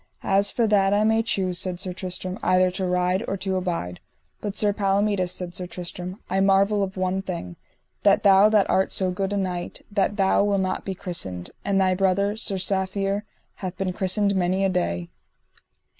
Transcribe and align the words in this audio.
As 0.23 0.49
for 0.49 0.65
that 0.65 0.95
I 0.95 1.03
may 1.03 1.21
choose, 1.21 1.59
said 1.59 1.79
Sir 1.79 1.93
Tristram, 1.93 2.39
either 2.41 2.71
to 2.71 2.87
ride 2.87 3.23
or 3.27 3.37
to 3.37 3.55
abide. 3.55 3.99
But 4.39 4.57
Sir 4.57 4.73
Palomides, 4.73 5.31
said 5.31 5.53
Sir 5.53 5.67
Tristram, 5.67 6.17
I 6.27 6.39
marvel 6.39 6.81
of 6.81 6.97
one 6.97 7.21
thing, 7.21 7.55
that 8.01 8.23
thou 8.23 8.49
that 8.49 8.67
art 8.67 8.91
so 8.91 9.11
good 9.11 9.31
a 9.31 9.37
knight, 9.37 9.85
that 9.91 10.17
thou 10.17 10.43
wilt 10.43 10.61
not 10.61 10.85
be 10.85 10.95
christened, 10.95 11.51
and 11.63 11.79
thy 11.79 11.93
brother, 11.93 12.35
Sir 12.35 12.55
Safere, 12.57 13.21
hath 13.57 13.77
been 13.77 13.93
christened 13.93 14.35
many 14.35 14.65
a 14.65 14.69
day. 14.69 15.11